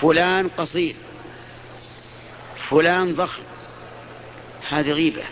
[0.00, 0.94] فلان قصير.
[2.70, 3.42] فلان ضخم.
[4.68, 5.22] هذه غيبة.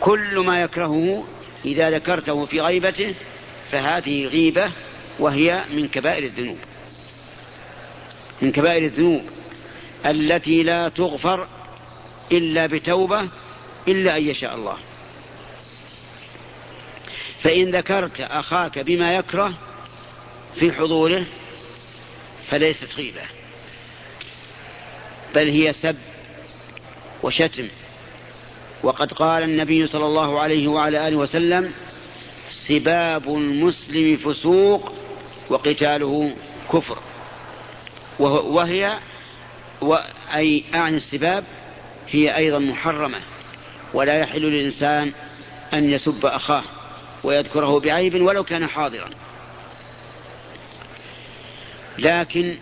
[0.00, 1.24] كل ما يكرهه
[1.64, 3.14] إذا ذكرته في غيبته
[3.72, 4.72] فهذه غيبة
[5.18, 6.58] وهي من كبائر الذنوب.
[8.42, 9.22] من كبائر الذنوب
[10.06, 11.48] التي لا تغفر
[12.32, 13.28] إلا بتوبة
[13.88, 14.76] إلا أن يشاء الله.
[17.42, 19.54] فإن ذكرت أخاك بما يكره
[20.54, 21.24] في حضوره
[22.48, 23.22] فليست غيبة
[25.34, 25.96] بل هي سب
[27.22, 27.68] وشتم.
[28.82, 31.72] وقد قال النبي صلى الله عليه وعلى آله وسلم
[32.50, 34.92] سباب المسلم فسوق
[35.48, 36.36] وقتاله
[36.72, 36.98] كفر.
[38.18, 38.98] وهي
[40.34, 41.44] أي أعني السباب
[42.10, 43.20] هي أيضا محرمة.
[43.94, 45.12] ولا يحل للإنسان
[45.72, 46.64] أن يسب أخاه
[47.24, 49.10] ويذكره بعيب ولو كان حاضرا.
[51.98, 52.58] لكن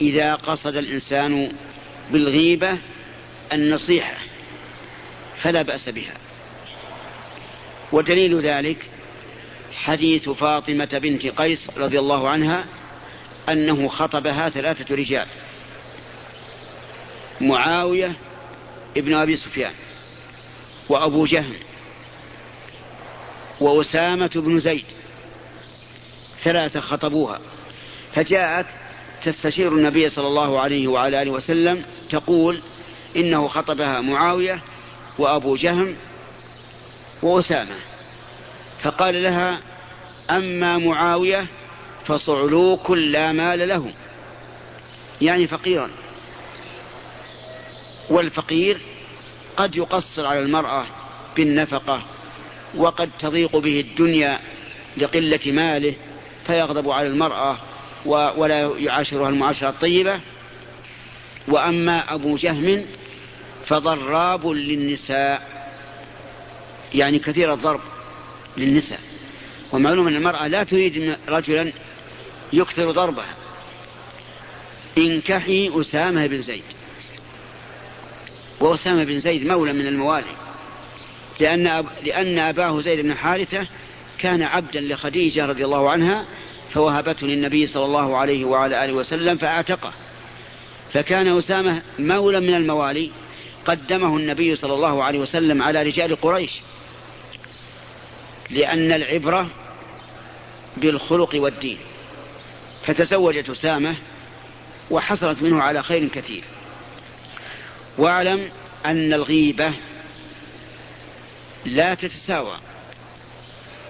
[0.00, 1.52] إذا قصد الإنسان
[2.10, 2.78] بالغيبة
[3.52, 4.14] النصيحة
[5.42, 6.14] فلا بأس بها.
[7.92, 8.76] ودليل ذلك
[9.74, 12.64] حديث فاطمة بنت قيس رضي الله عنها
[13.48, 15.26] أنه خطبها ثلاثة رجال
[17.40, 18.12] معاوية
[18.96, 19.72] ابن أبي سفيان
[20.88, 21.56] وأبو جهل
[23.60, 24.84] وأسامة بن زيد
[26.42, 27.40] ثلاثة خطبوها
[28.14, 28.66] فجاءت
[29.24, 32.60] تستشير النبي صلى الله عليه وعلى آله وسلم تقول
[33.16, 34.62] إنه خطبها معاوية
[35.18, 35.96] وأبو جهم
[37.22, 37.74] وأسامة.
[38.82, 39.60] فقال لها
[40.30, 41.46] أما معاوية
[42.06, 43.92] فصعلوك لا مال له.
[45.20, 45.90] يعني فقيرا.
[48.10, 48.80] والفقير
[49.56, 50.86] قد يقصر على المرأة
[51.36, 52.02] بالنفقة
[52.76, 54.38] وقد تضيق به الدنيا
[54.96, 55.94] لقلة ماله
[56.46, 57.58] فيغضب على المرأة
[58.36, 60.20] ولا يعاشرها المعاشرة الطيبة.
[61.48, 62.86] وأما أبو جهم
[63.66, 65.59] فضراب للنساء.
[66.94, 67.80] يعني كثير الضرب
[68.56, 69.00] للنساء.
[69.72, 71.72] ومعلوم أن المرأة لا تريد رجلا
[72.52, 73.34] يكثر ضربها.
[74.98, 76.62] انكحي أسامة بن زيد.
[78.60, 80.36] وأسامة بن زيد مولى من الموالي.
[81.40, 81.86] لأن, أب...
[82.04, 83.66] لأن أباه زيد بن حارثة
[84.18, 86.24] كان عبدا لخديجة رضي الله عنها
[86.72, 89.92] فوهبته للنبي صلى الله عليه وعلى آله وسلم فأعتقه.
[90.92, 93.10] فكان أسامة مولى من الموالي
[93.66, 96.60] قدمه النبي صلى الله عليه وسلم على رجال قريش.
[98.50, 99.48] لأن العبرة
[100.76, 101.78] بالخلق والدين.
[102.86, 103.96] فتزوجت أسامة
[104.90, 106.44] وحصلت منه على خير كثير.
[107.98, 108.50] واعلم
[108.86, 109.72] أن الغيبة
[111.64, 112.58] لا تتساوى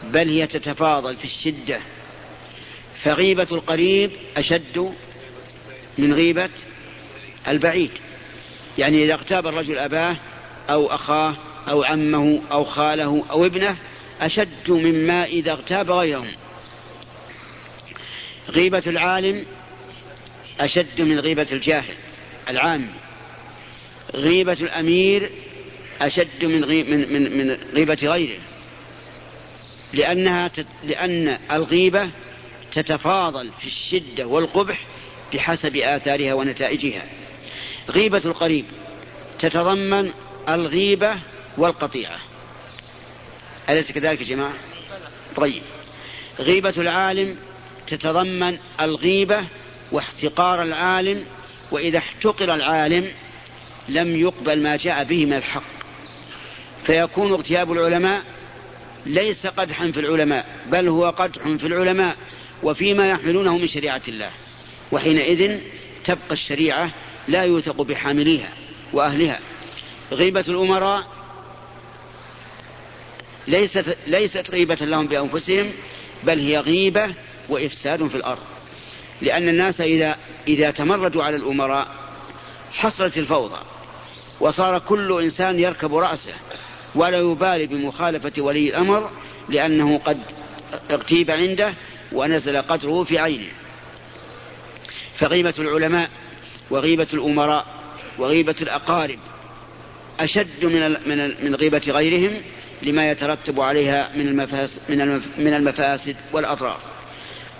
[0.04, 1.80] بل هي تتفاضل في الشدة.
[3.02, 4.94] فغيبة القريب أشد
[5.98, 6.50] من غيبة
[7.48, 7.90] البعيد.
[8.78, 10.16] يعني إذا اغتاب الرجل أباه
[10.70, 11.36] أو أخاه
[11.68, 13.76] أو عمه أو خاله أو ابنه
[14.20, 16.32] أشد مما إذا اغتاب غيرهم.
[18.48, 19.44] غيبة العالم
[20.60, 21.94] أشد من غيبة الجاهل
[22.48, 22.88] العام.
[24.14, 25.30] غيبة الأمير
[26.00, 28.40] أشد من من من, من غيبة غيره.
[29.92, 32.10] لأنها تت لأن الغيبة
[32.72, 34.80] تتفاضل في الشدة والقبح
[35.32, 37.02] بحسب آثارها ونتائجها.
[37.90, 38.64] غيبة القريب
[39.40, 40.10] تتضمن
[40.48, 41.18] الغيبة
[41.58, 42.29] والقطيعة.
[43.70, 44.54] أليس كذلك يا جماعة؟
[45.36, 45.62] طيب.
[46.38, 47.36] غيبة العالم
[47.86, 49.44] تتضمن الغيبة
[49.92, 51.24] واحتقار العالم
[51.70, 53.08] وإذا احتقر العالم
[53.88, 55.62] لم يقبل ما جاء به من الحق.
[56.86, 58.22] فيكون اغتياب العلماء
[59.06, 62.16] ليس قدحا في العلماء بل هو قدح في العلماء
[62.62, 64.30] وفيما يحملونه من شريعة الله.
[64.92, 65.60] وحينئذ
[66.04, 66.90] تبقى الشريعة
[67.28, 68.48] لا يوثق بحامليها
[68.92, 69.38] وأهلها.
[70.12, 71.19] غيبة الأمراء
[73.50, 75.72] ليست ليست غيبة لهم بأنفسهم
[76.22, 77.14] بل هي غيبة
[77.48, 78.42] وإفساد في الأرض.
[79.22, 80.16] لأن الناس إذا
[80.48, 81.88] إذا تمردوا على الأمراء
[82.72, 83.58] حصلت الفوضى
[84.40, 86.32] وصار كل إنسان يركب رأسه
[86.94, 89.10] ولا يبالي بمخالفة ولي الأمر
[89.48, 90.18] لأنه قد
[90.90, 91.74] اغتيب عنده
[92.12, 93.50] ونزل قدره في عينه.
[95.18, 96.10] فغيبة العلماء
[96.70, 97.66] وغيبة الأمراء
[98.18, 99.18] وغيبة الأقارب
[100.20, 100.96] أشد من
[101.44, 102.42] من غيبة غيرهم
[102.82, 104.78] لما يترتب عليها من المفاسد
[105.38, 106.80] من المفاسد والأضرار.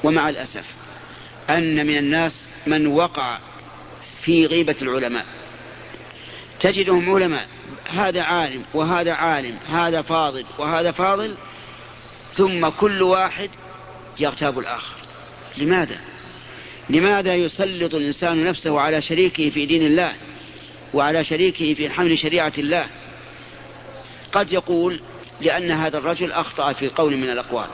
[0.04, 0.64] ومع الأسف
[1.50, 3.38] أن من الناس من وقع
[4.22, 5.26] في غيبة العلماء.
[6.61, 7.48] تجدهم علماء
[7.90, 11.37] هذا عالم وهذا عالم هذا فاضل وهذا فاضل
[12.37, 13.50] ثم كل واحد
[14.18, 14.94] يغتاب الآخر.
[15.59, 16.00] لماذا؟
[16.90, 20.12] لماذا يسلط الإنسان نفسه على شريكه في دين الله
[20.94, 22.87] وعلى شريكه في حمل شريعة الله؟
[24.33, 25.00] قد يقول
[25.40, 27.68] لأن هذا الرجل أخطأ في قول من الأقوال.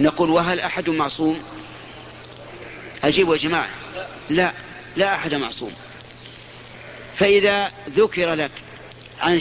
[0.00, 1.42] نقول وهل أحد معصوم؟
[3.04, 3.68] أجيبوا يا جماعة
[4.30, 4.52] لا
[4.96, 5.72] لا أحد معصوم.
[7.16, 8.50] فإذا ذكر لك
[9.20, 9.40] عن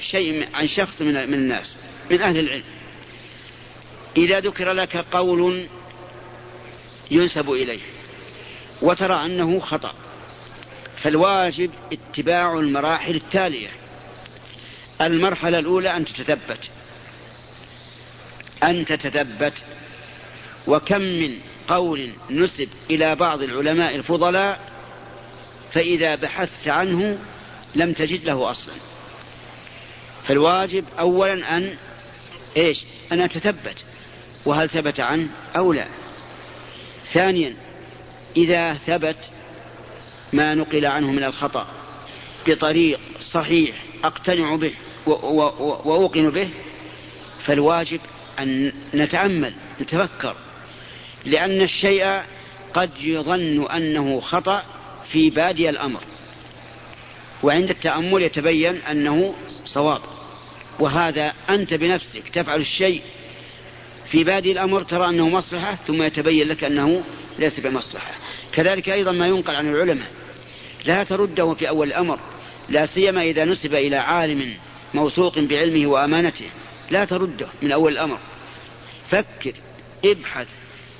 [0.00, 1.76] شيء عن شخص من من الناس
[2.10, 2.64] من أهل العلم
[4.16, 5.68] إذا ذكر لك قول
[7.10, 7.80] ينسب إليه
[8.82, 9.94] وترى أنه خطأ
[11.02, 13.68] فالواجب اتباع المراحل التالية.
[15.00, 16.58] المرحلة الأولى أن تتثبت.
[18.62, 19.52] أن تتثبت.
[20.66, 24.70] وكم من قول نسب إلى بعض العلماء الفضلاء
[25.72, 27.18] فإذا بحثت عنه
[27.74, 28.74] لم تجد له أصلا.
[30.28, 31.76] فالواجب أولا أن
[32.56, 33.76] إيش؟ أن أتثبت.
[34.46, 35.86] وهل ثبت عنه أو لا؟
[37.12, 37.56] ثانيا
[38.36, 39.16] إذا ثبت
[40.32, 41.66] ما نقل عنه من الخطأ
[42.46, 44.74] بطريق صحيح أقتنع به
[45.06, 46.48] وأوقن به
[47.44, 48.00] فالواجب
[48.38, 50.36] أن نتأمل نتفكر
[51.24, 52.20] لأن الشيء
[52.74, 54.62] قد يظن أنه خطأ
[55.12, 56.00] في بادي الأمر
[57.42, 59.34] وعند التأمل يتبين أنه
[59.64, 60.00] صواب.
[60.78, 63.02] وهذا أنت بنفسك تفعل الشيء
[64.10, 67.02] في بادي الأمر ترى أنه مصلحة ثم يتبين لك أنه
[67.38, 68.12] ليس بمصلحة.
[68.52, 70.08] كذلك أيضا ما ينقل عن العلماء
[70.84, 72.18] لا ترده في أول الأمر
[72.68, 74.56] لا سيما إذا نسب إلى عالم
[74.94, 76.46] موثوق بعلمه وأمانته.
[76.90, 78.18] لا ترده من أول الأمر.
[79.10, 79.52] فكر
[80.04, 80.48] ابحث.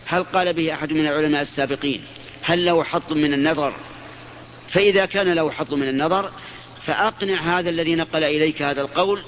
[0.07, 2.05] هل قال به أحد من العلماء السابقين؟
[2.43, 3.75] هل له حظ من النظر؟
[4.71, 6.31] فإذا كان له حظ من النظر
[6.87, 9.23] فأقنع هذا الذي نقل إليك هذا القول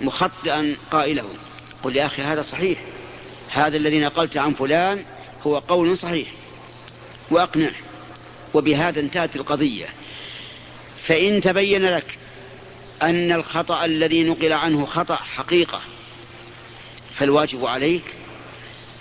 [0.00, 1.28] مخطئا قائله.
[1.82, 2.78] قل يا أخي هذا صحيح.
[3.50, 5.04] هذا الذي نقلت عن فلان
[5.46, 6.28] هو قول صحيح.
[7.30, 7.74] وأقنعه.
[8.54, 9.86] وبهذا انتهت القضية.
[11.06, 12.18] فإن تبين لك
[13.02, 15.80] أن الخطأ الذي نقل عنه خطأ حقيقة.
[17.14, 18.04] فالواجب عليك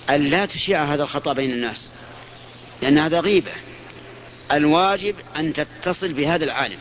[0.09, 1.89] أن لا تشيع هذا الخطأ بين الناس
[2.81, 3.51] لأن هذا غيبة.
[4.51, 6.79] الواجب أن تتصل بهذا العالم.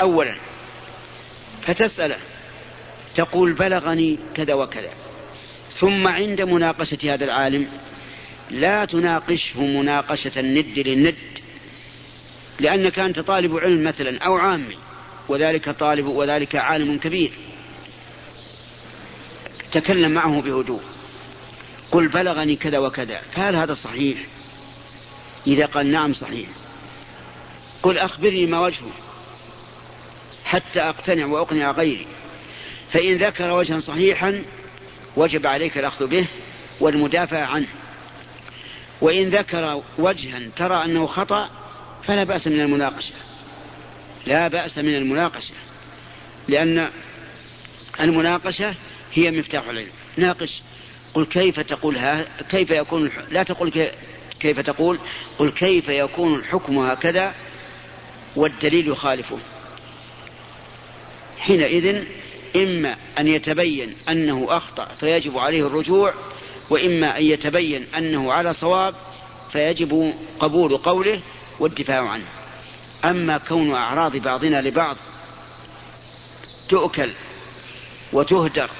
[0.00, 0.36] أولا
[1.62, 2.18] فتسأله
[3.14, 4.90] تقول بلغني كذا وكذا.
[5.78, 7.68] ثم عند مناقشة هذا العالم
[8.50, 11.14] لا تناقشه مناقشة الند للند
[12.60, 14.76] لأنك أنت طالب علم مثلا أو عامي.
[15.28, 17.32] وذلك طالب وذلك عالم كبير.
[19.72, 20.80] تكلم معه بهدوء.
[21.92, 23.20] قل بلغني كذا وكذا.
[23.32, 24.18] فهل هذا صحيح؟
[25.46, 26.48] إذا قال نعم صحيح.
[27.82, 28.90] قل أخبرني ما وجهه.
[30.44, 32.06] حتى أقتنع وأقنع غيري.
[32.92, 34.44] فإن ذكر وجها صحيحا
[35.16, 36.26] وجب عليك الأخذ به
[36.80, 37.68] والمدافع عنه.
[39.00, 41.50] وإن ذكر وجها ترى أنه خطأ
[42.04, 43.14] فلا بأس من المناقشة.
[44.26, 45.54] لا بأس من المناقشة
[46.48, 46.90] لأن
[48.00, 48.74] المناقشة
[49.12, 49.92] هي مفتاح العلم.
[50.16, 50.62] ناقش
[51.14, 53.90] قل كيف تقول ها كيف يكون لا تقول
[54.40, 54.98] كيف تقول
[55.38, 57.34] قل كيف يكون الحكم هكذا
[58.36, 59.38] والدليل يخالفه.
[61.38, 62.04] حينئذ
[62.56, 66.14] إما أن يتبين أنه أخطأ فيجب عليه الرجوع
[66.70, 68.94] وإما أن يتبين أنه على صواب
[69.52, 71.20] فيجب قبول قوله
[71.60, 72.26] والدفاع عنه.
[73.04, 74.96] أما كون أعراض بعضنا لبعض
[76.68, 77.14] تؤكل
[78.12, 78.70] وتهدر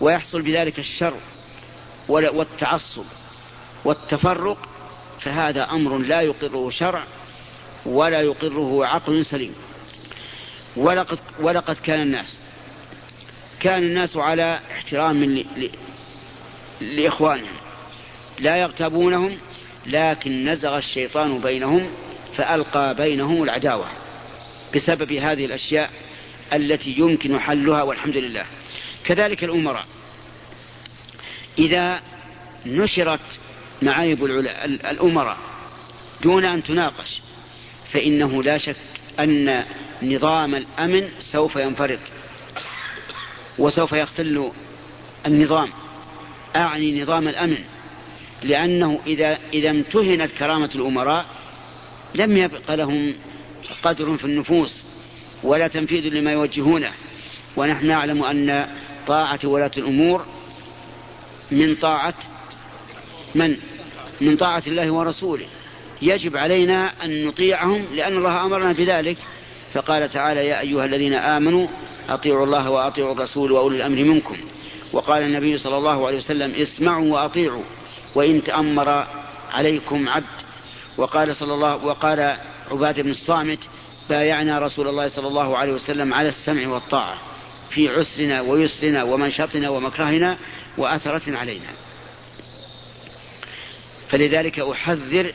[0.00, 1.14] ويحصل بذلك الشر
[2.08, 3.04] والتعصب
[3.84, 4.68] والتفرق
[5.20, 7.04] فهذا أمر لا يقره شرع
[7.86, 9.54] ولا يقره عقل سليم.
[10.76, 12.36] ولقد, ولقد كان الناس
[13.60, 15.44] كان الناس على احترام
[16.80, 17.56] لإخوانهم
[18.38, 19.38] لا يغتابونهم
[19.86, 21.90] لكن نزغ الشيطان بينهم
[22.38, 23.86] فألقى بينهم العداوة
[24.74, 25.90] بسبب هذه الأشياء
[26.52, 28.44] التي يمكن حلها والحمد لله.
[29.04, 29.86] كذلك الأمراء.
[31.58, 32.00] إذا
[32.66, 33.20] نشرت
[33.82, 35.36] معايب الأمراء
[36.22, 37.22] دون أن تناقش
[37.92, 38.76] فإنه لا شك
[39.20, 39.64] أن
[40.02, 42.00] نظام الأمن سوف ينفرط
[43.58, 44.50] وسوف يختل
[45.26, 45.68] النظام.
[46.56, 47.64] أعني نظام الأمن
[48.42, 51.37] لأنه إذا إذا امتهنت كرامة الأمراء
[52.14, 53.14] لم يبق لهم
[53.82, 54.82] قدر في النفوس
[55.42, 56.92] ولا تنفيذ لما يوجهونه.
[57.56, 58.66] ونحن نعلم أن
[59.06, 60.26] طاعة ولاة الأمور
[61.50, 62.14] من طاعة
[63.34, 63.56] من؟
[64.20, 65.46] من طاعة الله ورسوله.
[66.02, 69.16] يجب علينا أن نطيعهم لأن الله أمرنا بذلك.
[69.74, 71.66] فقال تعالى يا أيها الذين آمنوا
[72.08, 74.36] أطيعوا الله وأطيعوا الرسول وأولي الأمر منكم.
[74.92, 77.64] وقال النبي صلى الله عليه وسلم اسمعوا وأطيعوا.
[78.14, 79.06] وإن تأمر
[79.52, 80.37] عليكم عبد
[80.98, 82.36] وقال صلى الله وقال
[82.70, 83.58] عبادة بن الصامت
[84.08, 87.18] بايعنا رسول الله صلى الله عليه وسلم على السمع والطاعة
[87.70, 90.38] في عسرنا ويسرنا ومنشطنا ومكرهنا
[90.78, 91.66] وأثرة علينا.
[94.08, 95.32] فلذلك أحذر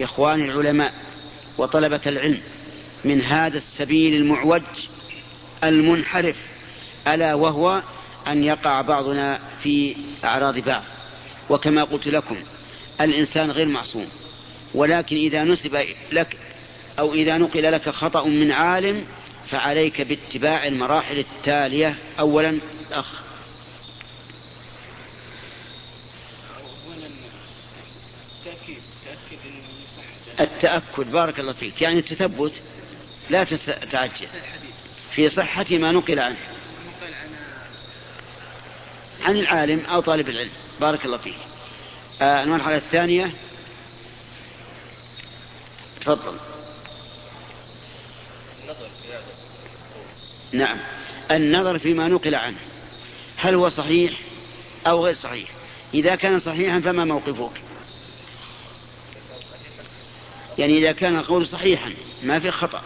[0.00, 0.94] إخواني العلماء
[1.58, 2.40] وطلبة العلم
[3.04, 4.62] من هذا السبيل المعوج
[5.64, 6.36] المنحرف
[7.08, 7.82] ألا وهو
[8.26, 10.82] أن يقع بعضنا في أعراض بعض.
[11.50, 12.36] وكما قلت لكم
[13.00, 14.06] الإنسان غير معصوم.
[14.74, 16.36] ولكن إذا نسب لك
[16.98, 19.06] أو إذا نقل لك خطأ من عالم
[19.50, 21.98] فعليك باتباع المراحل التالية.
[22.20, 22.60] أولا
[22.92, 23.22] أخ
[30.40, 31.82] التأكد بارك الله فيك.
[31.82, 32.52] يعني التثبت
[33.30, 34.28] لا تتعجل
[35.14, 36.36] في صحة ما نقل عنه.
[39.22, 40.50] عن العالم أو طالب العلم.
[40.80, 41.36] بارك الله فيك.
[42.22, 43.32] آه المرحلة الثانية.
[46.02, 46.36] تفضل.
[50.52, 50.78] نعم.
[51.30, 52.58] النظر فيما نقل عنه.
[53.36, 54.12] هل هو صحيح
[54.86, 55.48] أو غير صحيح؟
[55.94, 57.60] إذا كان صحيحا فما موقفك؟
[60.58, 62.82] يعني إذا كان القول صحيحا ما في خطأ.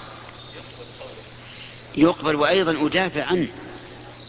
[1.96, 3.48] يقبل وأيضا أدافع عنه.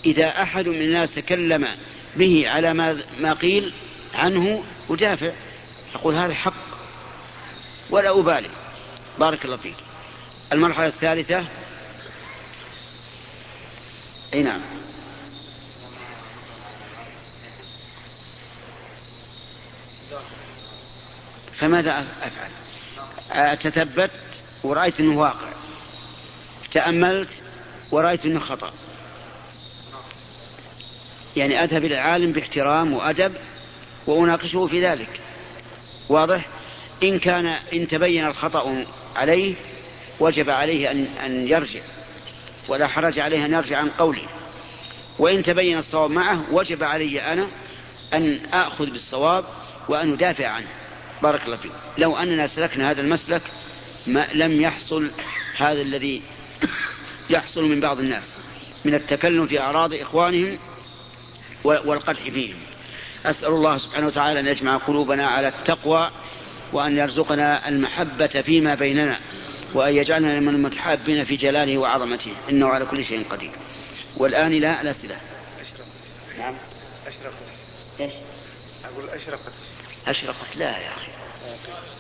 [0.06, 1.68] إذا أحد من الناس تكلم
[2.16, 3.74] به على ما, ما قيل
[4.14, 5.32] عنه أدافع.
[5.96, 6.54] أقول هذا حق
[7.90, 8.50] ولا أبالي.
[9.20, 9.76] بارك الله فيك.
[10.54, 11.48] المرحلة الثالثة.
[14.34, 14.62] أي نعم.
[21.54, 24.12] فماذا أفعل؟ تثبت
[24.64, 25.50] ورأيت أنه واقع.
[26.72, 27.30] تأملت
[27.92, 28.74] ورأيت أنه خطأ.
[31.36, 33.34] يعني أذهب إلى العالم باحترام وأدب
[34.08, 35.22] وأناقشه في ذلك.
[36.10, 36.46] واضح؟
[37.04, 38.86] إن كان إن تبين الخطأ
[39.18, 39.56] عليه
[40.20, 41.82] وجب عليه أن أن يرجع
[42.68, 44.28] ولا حرج عليه أن يرجع عن قوله.
[45.20, 47.48] وإن تبين الصواب معه وجب علي أنا
[48.14, 49.46] أن آخذ بالصواب
[49.90, 50.68] وأن أدافع عنه.
[51.24, 51.72] بارك الله فيك.
[51.98, 53.42] لو أننا سلكنا هذا المسلك
[54.08, 55.12] ما لم يحصل
[55.58, 56.22] هذا الذي
[57.30, 58.32] يحصل من بعض الناس
[58.86, 60.58] من التكلم في أعراض إخوانهم
[61.64, 62.56] والقدح فيهم.
[63.26, 66.12] أسأل الله سبحانه وتعالى أن يجمع قلوبنا على التقوى
[66.74, 69.20] وأن يرزقنا المحبة فيما بيننا
[69.74, 72.32] وأن يجعلنا من المتحابين في جلاله وعظمته.
[72.50, 73.52] إنه على كل شيء قدير.
[74.18, 75.18] والآن لا الأسئلة
[76.38, 76.56] نعم.
[77.08, 77.34] أشرقت.
[78.00, 78.14] إيش؟
[78.86, 79.52] أقول أشرقت.
[80.08, 80.56] أشرقت.
[80.56, 81.12] لا يا أخي.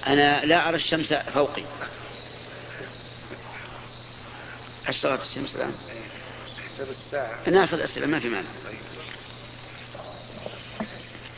[0.08, 1.64] أنا لا أرى الشمس فوقي.
[4.88, 5.74] أشرقت الشمس الآن؟
[6.74, 7.50] حسب الساعة.
[7.50, 8.48] ناخذ أسئلة ما في مانع.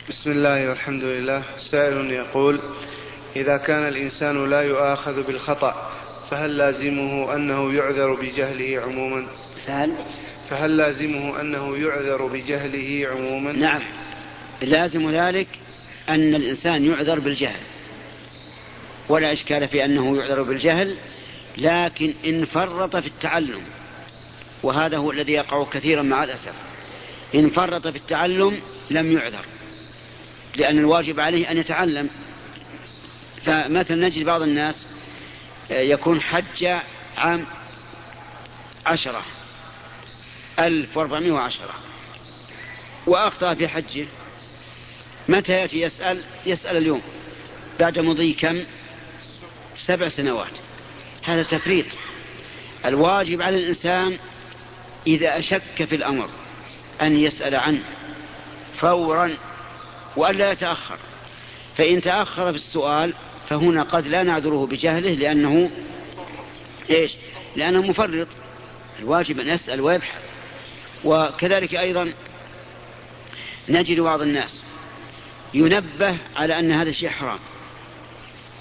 [0.08, 1.42] بسم الله والحمد لله.
[1.70, 2.60] سائل يقول
[3.36, 5.92] إذا كان الإنسان لا يؤاخذ بالخطأ
[6.30, 9.26] فهل لازمه أنه يعذر بجهله عموما؟
[9.66, 9.94] فهل؟
[10.50, 13.82] فهل لازمه أنه يعذر بجهله عموما؟ نعم.
[14.62, 15.48] لازم ذلك
[16.08, 17.60] أن الإنسان يعذر بالجهل.
[19.08, 20.96] ولا إشكال في أنه يعذر بالجهل
[21.58, 23.62] لكن إن فرط في التعلم
[24.62, 26.54] وهذا هو الذي يقع كثيرا مع الأسف.
[27.34, 28.60] إن فرط في التعلم
[28.90, 29.44] لم يعذر
[30.56, 32.08] لأن الواجب عليه أن يتعلم.
[33.46, 34.86] فمثلا نجد بعض الناس
[35.70, 36.66] يكون حج
[37.16, 37.46] عام
[38.86, 39.24] عشرة
[40.58, 41.74] ألف وأربعمائة وعشرة
[43.06, 44.06] وأخطأ في حجه.
[45.28, 47.02] متى يأتي؟ يسأل يسأل اليوم
[47.80, 48.64] بعد مضي كم؟
[49.76, 50.52] سبع سنوات.
[51.22, 51.86] هذا تفريط.
[52.84, 54.18] الواجب على الإنسان
[55.06, 56.28] إذا أشك في الأمر
[57.02, 57.84] أن يسأل عنه
[58.76, 59.36] فورا
[60.16, 60.98] وألا يتأخر.
[61.76, 63.14] فإن تأخر في السؤال
[63.50, 65.70] فهنا قد لا نعذره بجهله لأنه
[66.90, 67.12] إيش؟
[67.56, 68.28] لأنه مفرط.
[68.98, 70.22] الواجب أن يسأل ويبحث.
[71.04, 72.12] وكذلك أيضا
[73.68, 74.62] نجد بعض الناس
[75.54, 77.38] ينبه على أن هذا الشيء حرام.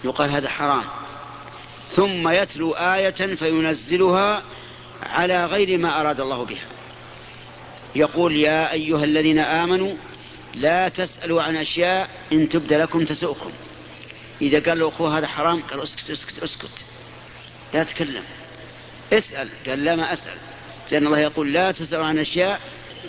[0.03, 0.83] يقال هذا حرام.
[1.95, 4.43] ثم يتلو آية فينزلها
[5.03, 6.67] على غير ما أراد الله بها.
[7.95, 9.93] يقول يا أيها الذين آمنوا
[10.55, 13.51] لا تسألوا عن أشياء إن تبد لكم تسؤكم.
[14.41, 16.69] إذا قال له أخوه هذا حرام قال اسكت اسكت اسكت.
[17.73, 18.23] لا تكلم.
[19.13, 19.49] اسأل.
[19.67, 20.37] قال لا ما أسأل.
[20.91, 22.61] لأن الله يقول لا تسألوا عن أشياء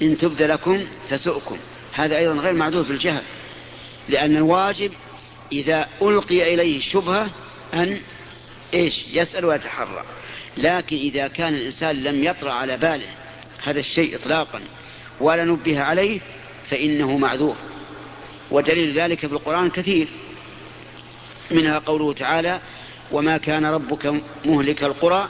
[0.02, 1.58] إن تبد لكم تسؤكم.
[1.92, 3.22] هذا أيضا غير معذور في الجهل.
[4.08, 4.92] لأن الواجب
[5.52, 7.30] إذا ألقي إليه شبهة
[7.74, 8.00] أن
[8.74, 10.04] إيش؟ يسأل ويتحرى.
[10.56, 13.08] لكن إذا كان الإنسان لم يطرأ على باله
[13.62, 14.60] هذا الشيء إطلاقا
[15.20, 16.20] ولا نبه عليه
[16.70, 17.56] فإنه معذور.
[18.50, 20.08] ودليل ذلك في القرآن كثير.
[21.50, 22.60] منها قوله تعالى
[23.12, 25.28] وما كان ربك مهلك القرى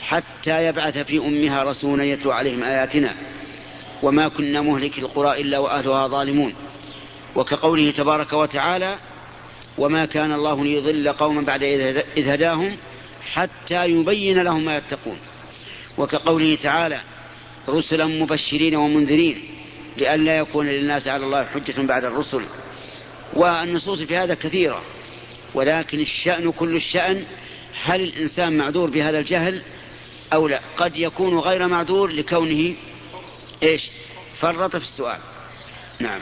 [0.00, 3.14] حتى يبعث في أمها رسولا يتلو عليهم آياتنا
[4.02, 6.54] وما كنا مهلك القرى إلا وأهلها ظالمون.
[7.36, 8.96] وكقوله تبارك وتعالى
[9.78, 11.62] وما كان الله ليضل قوما بعد
[12.16, 12.76] إذ هداهم
[13.32, 15.18] حتى يبين لهم ما يتقون.
[15.98, 17.00] وكقوله تعالى
[17.68, 19.42] رسلا مبشرين ومنذرين
[19.96, 22.42] لئلا يكون للناس على الله حجة بعد الرسل.
[23.32, 24.82] والنصوص في هذا كثيرة
[25.54, 27.24] ولكن الشأن كل الشأن
[27.82, 29.62] هل الإنسان معذور بهذا الجهل
[30.32, 32.74] أو لا؟ قد يكون غير معذور لكونه
[33.62, 33.90] إيش؟
[34.40, 35.18] فرط في السؤال.
[36.00, 36.20] نعم.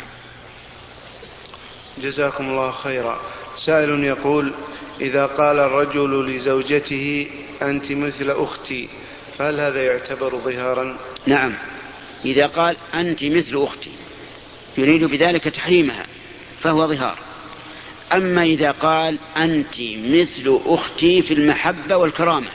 [2.02, 3.20] جزاكم الله خيرا.
[3.58, 4.52] سائل يقول
[5.00, 7.30] إذا قال الرجل لزوجته
[7.62, 8.88] أنت مثل أختي
[9.38, 11.54] فهل هذا يعتبر ظهارا؟ نعم.
[12.24, 13.90] إذا قال أنت مثل أختي
[14.78, 16.06] يريد بذلك تحريمها.
[16.62, 17.18] فهو ظهار.
[18.12, 22.50] أما إذا قال أنت مثل أختي في المحبة والكرامة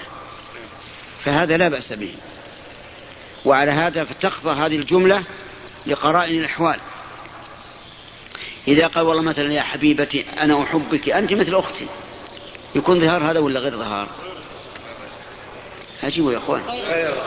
[1.25, 2.13] فهذا لا بأس به.
[3.45, 5.23] وعلى هذا فتقضى هذه الجملة
[5.85, 6.79] لقرائن الأحوال.
[8.67, 11.85] إذا قال والله مثلا يا حبيبتي أنا أحبك أنت مثل أختي.
[12.75, 14.07] يكون ظهار هذا ولا غير ظهار؟
[16.03, 16.61] أجيبوا يا أخوان.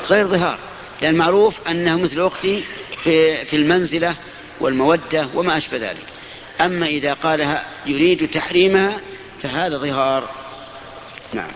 [0.09, 0.59] غير ظهار.
[1.03, 2.65] لأن معروف أنها مثل أختي
[3.03, 4.17] في, في المنزلة
[4.61, 6.14] والمودة وما أشبه ذلك.
[6.61, 9.01] أما إذا قالها يريد تحريمها
[9.43, 10.29] فهذا ظهار.
[11.33, 11.51] نعم.